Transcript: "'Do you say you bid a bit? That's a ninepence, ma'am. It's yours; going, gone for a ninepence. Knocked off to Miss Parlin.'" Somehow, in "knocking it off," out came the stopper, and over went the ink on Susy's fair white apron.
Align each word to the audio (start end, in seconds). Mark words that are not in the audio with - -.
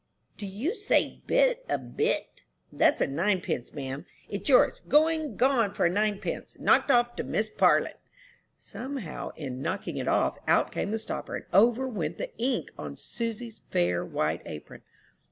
"'Do 0.35 0.47
you 0.47 0.73
say 0.73 0.99
you 0.99 1.21
bid 1.27 1.59
a 1.69 1.77
bit? 1.77 2.41
That's 2.73 3.01
a 3.03 3.07
ninepence, 3.07 3.71
ma'am. 3.71 4.07
It's 4.29 4.49
yours; 4.49 4.81
going, 4.89 5.35
gone 5.35 5.75
for 5.75 5.85
a 5.85 5.91
ninepence. 5.91 6.57
Knocked 6.59 6.89
off 6.89 7.15
to 7.17 7.23
Miss 7.23 7.49
Parlin.'" 7.49 7.93
Somehow, 8.57 9.29
in 9.35 9.61
"knocking 9.61 9.97
it 9.97 10.07
off," 10.07 10.39
out 10.47 10.71
came 10.71 10.89
the 10.89 10.97
stopper, 10.97 11.35
and 11.35 11.45
over 11.53 11.87
went 11.87 12.17
the 12.17 12.35
ink 12.39 12.71
on 12.79 12.97
Susy's 12.97 13.61
fair 13.69 14.03
white 14.03 14.41
apron. 14.47 14.81